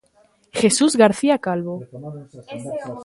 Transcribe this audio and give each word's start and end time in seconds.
Jesús 0.59 0.95
García 1.03 1.37
Calvo 1.37 1.73